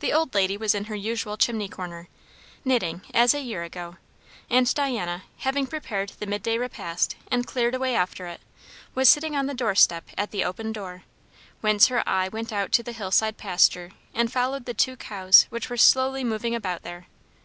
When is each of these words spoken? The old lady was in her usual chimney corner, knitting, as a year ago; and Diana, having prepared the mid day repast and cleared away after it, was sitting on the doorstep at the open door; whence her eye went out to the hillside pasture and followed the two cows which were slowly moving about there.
The 0.00 0.12
old 0.12 0.34
lady 0.34 0.56
was 0.56 0.74
in 0.74 0.86
her 0.86 0.96
usual 0.96 1.36
chimney 1.36 1.68
corner, 1.68 2.08
knitting, 2.64 3.02
as 3.14 3.32
a 3.32 3.40
year 3.40 3.62
ago; 3.62 3.96
and 4.50 4.74
Diana, 4.74 5.22
having 5.36 5.68
prepared 5.68 6.08
the 6.18 6.26
mid 6.26 6.42
day 6.42 6.58
repast 6.58 7.14
and 7.30 7.46
cleared 7.46 7.72
away 7.76 7.94
after 7.94 8.26
it, 8.26 8.40
was 8.96 9.08
sitting 9.08 9.36
on 9.36 9.46
the 9.46 9.54
doorstep 9.54 10.02
at 10.18 10.32
the 10.32 10.42
open 10.42 10.72
door; 10.72 11.04
whence 11.60 11.86
her 11.86 12.02
eye 12.08 12.26
went 12.26 12.52
out 12.52 12.72
to 12.72 12.82
the 12.82 12.90
hillside 12.90 13.36
pasture 13.36 13.92
and 14.12 14.32
followed 14.32 14.64
the 14.64 14.74
two 14.74 14.96
cows 14.96 15.46
which 15.48 15.70
were 15.70 15.76
slowly 15.76 16.24
moving 16.24 16.56
about 16.56 16.82
there. 16.82 17.06